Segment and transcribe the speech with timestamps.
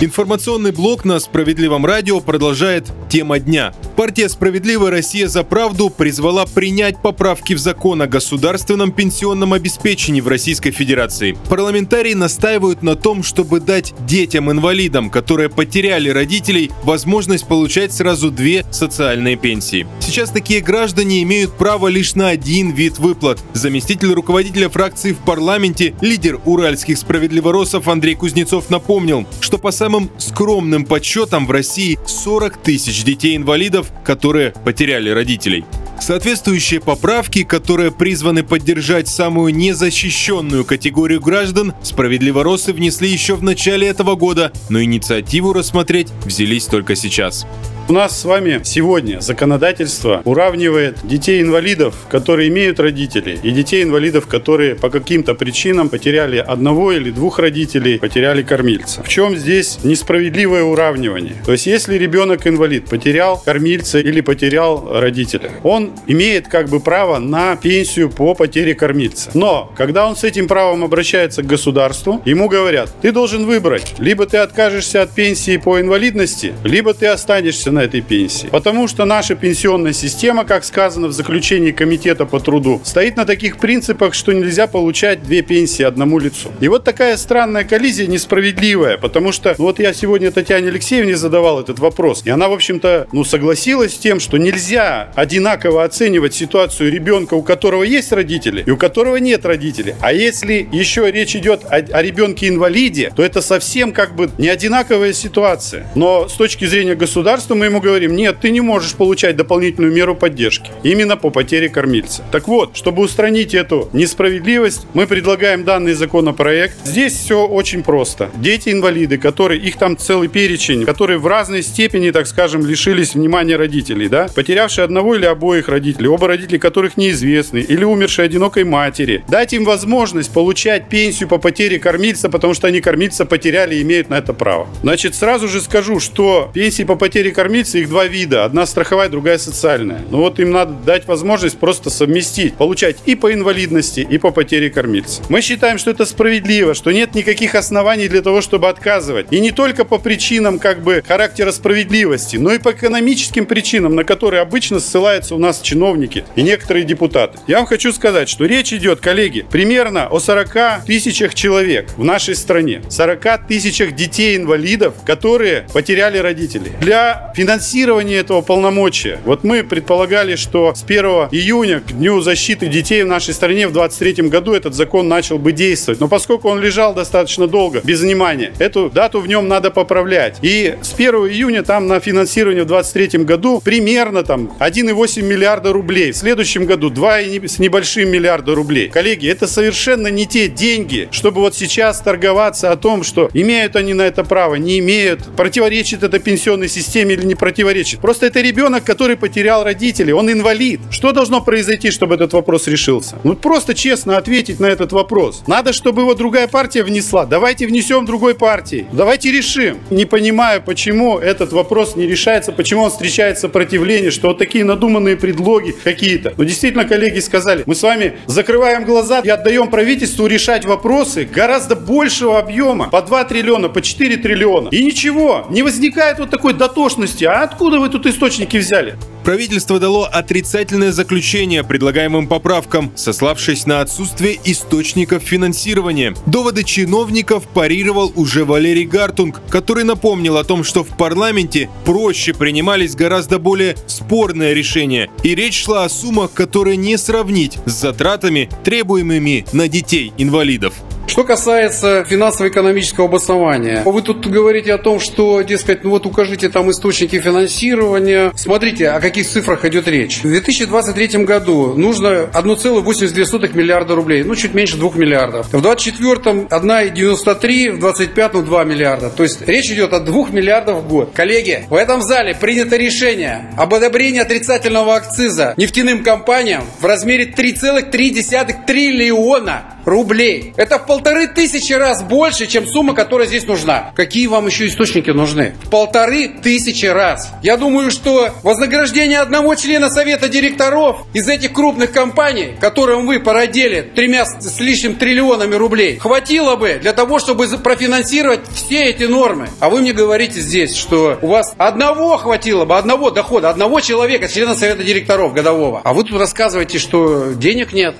[0.00, 3.74] Информационный блок на Справедливом радио продолжает тема дня.
[3.96, 10.28] Партия «Справедливая Россия за правду» призвала принять поправки в закон о государственном пенсионном обеспечении в
[10.28, 11.36] Российской Федерации.
[11.48, 19.34] Парламентарии настаивают на том, чтобы дать детям-инвалидам, которые потеряли родителей, возможность получать сразу две социальные
[19.34, 19.88] пенсии.
[19.98, 23.42] Сейчас такие граждане имеют право лишь на один вид выплат.
[23.52, 29.87] Заместитель руководителя фракции в парламенте, лидер уральских справедливоросов Андрей Кузнецов напомнил, что по самым
[30.18, 35.64] скромным подсчетам в России 40 тысяч детей-инвалидов, которые потеряли родителей.
[36.00, 44.14] Соответствующие поправки, которые призваны поддержать самую незащищенную категорию граждан, справедливоросы внесли еще в начале этого
[44.14, 47.46] года, но инициативу рассмотреть взялись только сейчас.
[47.88, 54.90] У нас с вами сегодня законодательство уравнивает детей-инвалидов, которые имеют родителей, и детей-инвалидов, которые по
[54.90, 59.02] каким-то причинам потеряли одного или двух родителей, потеряли кормильца.
[59.02, 61.36] В чем здесь несправедливое уравнивание?
[61.46, 67.56] То есть, если ребенок-инвалид потерял кормильца или потерял родителя, он имеет как бы право на
[67.56, 69.30] пенсию по потере кормильца.
[69.32, 74.26] Но, когда он с этим правом обращается к государству, ему говорят, ты должен выбрать, либо
[74.26, 78.48] ты откажешься от пенсии по инвалидности, либо ты останешься на этой пенсии.
[78.48, 83.58] Потому что наша пенсионная система, как сказано в заключении Комитета по труду, стоит на таких
[83.58, 86.50] принципах, что нельзя получать две пенсии одному лицу.
[86.60, 91.60] И вот такая странная коллизия несправедливая, потому что ну вот я сегодня Татьяне Алексеевне задавал
[91.60, 96.90] этот вопрос, и она, в общем-то, ну, согласилась с тем, что нельзя одинаково оценивать ситуацию
[96.90, 99.94] ребенка, у которого есть родители и у которого нет родителей.
[100.00, 105.12] А если еще речь идет о, о ребенке-инвалиде, то это совсем как бы не одинаковая
[105.12, 105.86] ситуация.
[105.94, 110.14] Но с точки зрения государства мы ему говорим, нет, ты не можешь получать дополнительную меру
[110.14, 110.70] поддержки.
[110.82, 112.24] Именно по потере кормильца.
[112.32, 116.74] Так вот, чтобы устранить эту несправедливость, мы предлагаем данный законопроект.
[116.84, 118.30] Здесь все очень просто.
[118.36, 124.08] Дети-инвалиды, которые, их там целый перечень, которые в разной степени, так скажем, лишились внимания родителей,
[124.08, 129.24] да, потерявшие одного или обоих родителей, оба родителей которых неизвестны, или умершие одинокой матери.
[129.28, 134.08] Дать им возможность получать пенсию по потере кормильца, потому что они кормильца потеряли и имеют
[134.10, 134.66] на это право.
[134.82, 138.44] Значит, сразу же скажу, что пенсии по потере кормильца кормильца, их два вида.
[138.44, 140.02] Одна страховая, другая социальная.
[140.10, 144.70] Ну вот им надо дать возможность просто совместить, получать и по инвалидности, и по потере
[144.70, 145.22] кормильца.
[145.28, 149.26] Мы считаем, что это справедливо, что нет никаких оснований для того, чтобы отказывать.
[149.30, 154.04] И не только по причинам как бы характера справедливости, но и по экономическим причинам, на
[154.04, 157.38] которые обычно ссылаются у нас чиновники и некоторые депутаты.
[157.48, 162.36] Я вам хочу сказать, что речь идет, коллеги, примерно о 40 тысячах человек в нашей
[162.36, 162.82] стране.
[162.88, 166.72] 40 тысячах детей-инвалидов, которые потеряли родителей.
[166.80, 169.20] Для финансирование этого полномочия.
[169.24, 173.72] Вот мы предполагали, что с 1 июня к Дню защиты детей в нашей стране в
[173.72, 176.00] 2023 году этот закон начал бы действовать.
[176.00, 180.38] Но поскольку он лежал достаточно долго, без внимания, эту дату в нем надо поправлять.
[180.42, 186.10] И с 1 июня там на финансирование в 2023 году примерно там 1,8 миллиарда рублей.
[186.10, 188.88] В следующем году 2 с небольшим миллиарда рублей.
[188.88, 193.94] Коллеги, это совершенно не те деньги, чтобы вот сейчас торговаться о том, что имеют они
[193.94, 198.00] на это право, не имеют, противоречит это пенсионной системе или не противоречит.
[198.00, 200.80] Просто это ребенок, который потерял родителей, он инвалид.
[200.90, 203.16] Что должно произойти, чтобы этот вопрос решился?
[203.24, 205.42] Ну, просто честно ответить на этот вопрос.
[205.46, 207.26] Надо, чтобы его другая партия внесла.
[207.26, 208.86] Давайте внесем другой партии.
[208.92, 209.78] Давайте решим.
[209.90, 215.16] Не понимаю, почему этот вопрос не решается, почему он встречает сопротивление, что вот такие надуманные
[215.16, 216.34] предлоги какие-то.
[216.36, 221.76] Но действительно, коллеги сказали, мы с вами закрываем глаза и отдаем правительству решать вопросы гораздо
[221.76, 222.88] большего объема.
[222.88, 224.68] По 2 триллиона, по 4 триллиона.
[224.70, 228.96] И ничего, не возникает вот такой дотошности а откуда вы тут источники взяли?
[229.24, 236.14] Правительство дало отрицательное заключение предлагаемым поправкам, сославшись на отсутствие источников финансирования.
[236.24, 242.94] Доводы чиновников парировал уже Валерий Гартунг, который напомнил о том, что в парламенте проще принимались
[242.94, 249.44] гораздо более спорные решения, и речь шла о суммах, которые не сравнить с затратами, требуемыми
[249.52, 250.74] на детей-инвалидов.
[251.08, 256.70] Что касается финансово-экономического обоснования, вы тут говорите о том, что, дескать, ну вот укажите там
[256.70, 258.30] источники финансирования.
[258.36, 260.18] Смотрите, о каких цифрах идет речь.
[260.18, 265.46] В 2023 году нужно 1,82 миллиарда рублей, ну чуть меньше 2 миллиардов.
[265.46, 269.08] В 2024 1,93, в 2025 2 миллиарда.
[269.08, 271.12] То есть речь идет о 2 миллиардов в год.
[271.14, 278.66] Коллеги, в этом зале принято решение об одобрении отрицательного акциза нефтяным компаниям в размере 3,3
[278.66, 280.52] триллиона рублей.
[280.56, 283.92] Это в полторы тысячи раз больше, чем сумма, которая здесь нужна.
[283.94, 285.54] Какие вам еще источники нужны?
[285.70, 287.30] Полторы тысячи раз.
[287.40, 293.80] Я думаю, что вознаграждение одного члена совета директоров из этих крупных компаний, которым вы породили
[293.94, 299.48] тремя с лишним триллионами рублей, хватило бы для того, чтобы профинансировать все эти нормы.
[299.60, 304.26] А вы мне говорите здесь, что у вас одного хватило бы, одного дохода, одного человека,
[304.26, 305.80] члена совета директоров годового.
[305.84, 307.94] А вы тут рассказываете, что денег нет.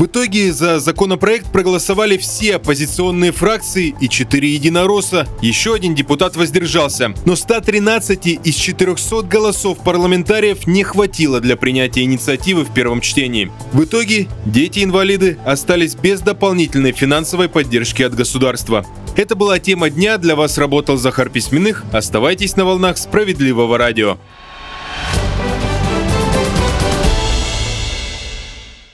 [0.00, 5.28] В итоге за законопроект проголосовали все оппозиционные фракции и 4 единоросса.
[5.42, 7.12] Еще один депутат воздержался.
[7.26, 13.52] Но 113 из 400 голосов парламентариев не хватило для принятия инициативы в первом чтении.
[13.74, 18.86] В итоге дети-инвалиды остались без дополнительной финансовой поддержки от государства.
[19.16, 20.16] Это была тема дня.
[20.16, 21.84] Для вас работал Захар Письменных.
[21.92, 24.16] Оставайтесь на волнах справедливого радио.